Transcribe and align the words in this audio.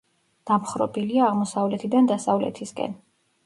დამხრობილია 0.49 1.21
აღმოსავლეთიდან 1.33 2.11
დასავლეთისკენ. 2.15 3.01